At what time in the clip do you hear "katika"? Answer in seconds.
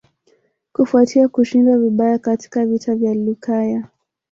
2.19-2.65